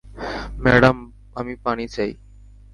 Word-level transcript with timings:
Madam, 0.57 0.97
আমি 1.35 1.53
পানি 1.55 1.85
চাই। 1.87 2.11